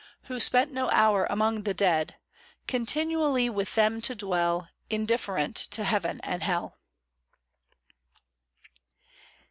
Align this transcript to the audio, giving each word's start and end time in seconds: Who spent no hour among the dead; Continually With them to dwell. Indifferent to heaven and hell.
Who 0.23 0.39
spent 0.39 0.71
no 0.73 0.89
hour 0.89 1.27
among 1.29 1.61
the 1.61 1.75
dead; 1.75 2.15
Continually 2.65 3.51
With 3.51 3.75
them 3.75 4.01
to 4.01 4.15
dwell. 4.15 4.67
Indifferent 4.89 5.55
to 5.55 5.83
heaven 5.83 6.19
and 6.23 6.41
hell. 6.41 6.79